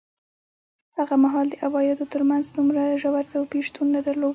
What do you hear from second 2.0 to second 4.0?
ترمنځ دومره ژور توپیر شتون